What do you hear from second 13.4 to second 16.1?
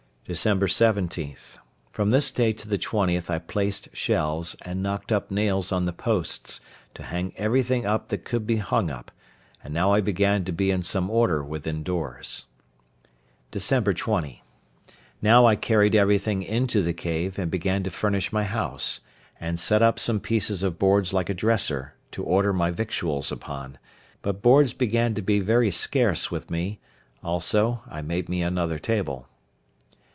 Dec. 20.—Now I carried